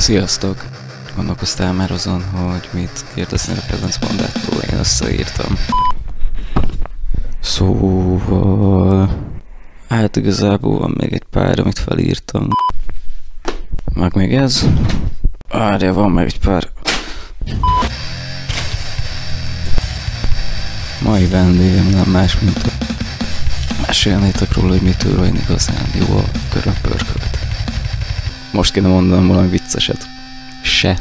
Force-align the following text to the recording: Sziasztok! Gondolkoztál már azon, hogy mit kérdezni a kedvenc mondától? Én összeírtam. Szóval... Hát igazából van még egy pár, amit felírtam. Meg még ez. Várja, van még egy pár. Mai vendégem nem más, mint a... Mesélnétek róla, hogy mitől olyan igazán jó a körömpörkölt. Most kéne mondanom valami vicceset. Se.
Sziasztok! 0.00 0.64
Gondolkoztál 1.16 1.72
már 1.72 1.90
azon, 1.90 2.24
hogy 2.30 2.68
mit 2.72 3.04
kérdezni 3.14 3.52
a 3.56 3.66
kedvenc 3.68 3.98
mondától? 3.98 4.60
Én 4.72 4.78
összeírtam. 4.78 5.58
Szóval... 7.40 9.10
Hát 9.88 10.16
igazából 10.16 10.78
van 10.78 10.94
még 10.98 11.12
egy 11.12 11.24
pár, 11.30 11.58
amit 11.58 11.78
felírtam. 11.78 12.48
Meg 13.94 14.14
még 14.14 14.34
ez. 14.34 14.66
Várja, 15.48 15.92
van 15.92 16.10
még 16.10 16.24
egy 16.24 16.38
pár. 16.38 16.68
Mai 21.02 21.26
vendégem 21.26 21.86
nem 21.86 22.10
más, 22.10 22.38
mint 22.38 22.56
a... 22.56 22.84
Mesélnétek 23.86 24.54
róla, 24.54 24.68
hogy 24.68 24.82
mitől 24.82 25.20
olyan 25.20 25.36
igazán 25.36 25.86
jó 25.94 26.16
a 26.16 26.24
körömpörkölt. 26.48 26.89
Most 28.50 28.72
kéne 28.72 28.88
mondanom 28.88 29.28
valami 29.28 29.48
vicceset. 29.48 30.08
Se. 30.62 30.98